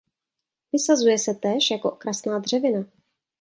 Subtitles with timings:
[0.73, 2.85] Vysazuje se též jako okrasná dřevina.